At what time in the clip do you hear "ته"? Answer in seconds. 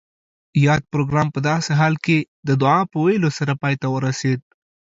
3.81-3.87